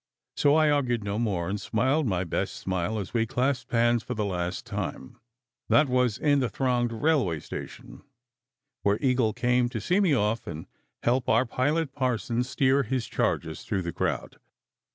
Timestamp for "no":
1.03-1.19